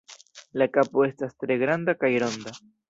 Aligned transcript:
La 0.61 0.67
kapo 0.79 1.05
estas 1.11 1.39
tre 1.45 1.61
granda 1.67 1.99
kaj 2.03 2.15
ronda. 2.27 2.61